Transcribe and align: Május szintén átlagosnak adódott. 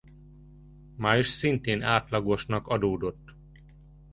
Május 0.95 1.27
szintén 1.27 1.81
átlagosnak 1.81 2.67
adódott. 2.67 3.35